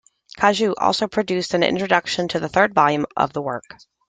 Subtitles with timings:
[0.39, 3.77] Kujau also produced an introduction to a third volume of the work.